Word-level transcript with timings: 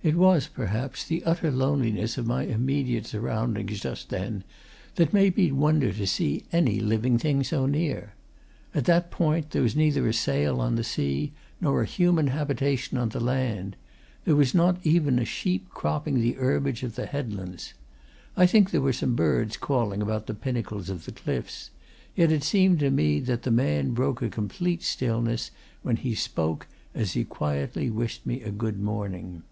It 0.00 0.14
was, 0.14 0.46
perhaps, 0.46 1.02
the 1.04 1.24
utter 1.24 1.50
loneliness 1.50 2.16
of 2.16 2.24
my 2.24 2.44
immediate 2.44 3.04
surroundings 3.06 3.80
just 3.80 4.10
then 4.10 4.44
that 4.94 5.12
made 5.12 5.36
me 5.36 5.50
wonder 5.50 5.92
to 5.92 6.06
see 6.06 6.44
any 6.52 6.78
living 6.78 7.18
thing 7.18 7.42
so 7.42 7.66
near. 7.66 8.12
At 8.72 8.84
that 8.84 9.10
point 9.10 9.50
there 9.50 9.60
was 9.62 9.74
neither 9.74 10.06
a 10.06 10.12
sail 10.12 10.60
on 10.60 10.76
the 10.76 10.84
sea, 10.84 11.32
nor 11.60 11.82
a 11.82 11.84
human 11.84 12.28
habitation 12.28 12.96
on 12.96 13.08
the 13.08 13.18
land; 13.18 13.74
there 14.24 14.36
was 14.36 14.54
not 14.54 14.78
even 14.84 15.18
a 15.18 15.24
sheep 15.24 15.68
cropping 15.70 16.20
the 16.20 16.34
herbage 16.34 16.84
of 16.84 16.94
the 16.94 17.06
headlands. 17.06 17.74
I 18.36 18.46
think 18.46 18.70
there 18.70 18.80
were 18.80 18.92
birds 19.04 19.56
calling 19.56 20.00
about 20.00 20.28
the 20.28 20.32
pinnacles 20.34 20.90
of 20.90 21.06
the 21.06 21.12
cliffs 21.12 21.70
yet 22.14 22.30
it 22.30 22.44
seemed 22.44 22.78
to 22.78 22.92
me 22.92 23.18
that 23.18 23.42
the 23.42 23.50
man 23.50 23.94
broke 23.94 24.22
a 24.22 24.28
complete 24.30 24.84
stillness 24.84 25.50
when 25.82 25.96
he 25.96 26.14
spoke, 26.14 26.68
as 26.94 27.14
he 27.14 27.24
quietly 27.24 27.90
wished 27.90 28.24
me 28.24 28.42
a 28.42 28.52
good 28.52 28.78
morning. 28.78 29.42